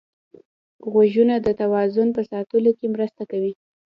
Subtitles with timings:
[0.91, 3.53] غوږونه د توازن په ساتلو کې مرسته کوي